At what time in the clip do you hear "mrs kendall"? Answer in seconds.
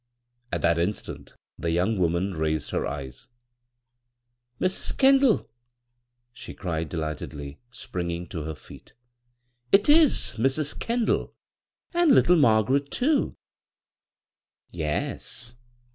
4.59-5.41, 10.39-11.35